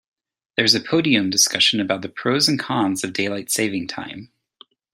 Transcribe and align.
There's 0.57 0.73
a 0.73 0.79
podium 0.79 1.29
discussion 1.29 1.79
about 1.79 2.01
the 2.01 2.09
pros 2.09 2.47
and 2.47 2.57
cons 2.59 3.03
of 3.03 3.13
daylight 3.13 3.51
saving 3.51 3.85
time. 3.87 4.31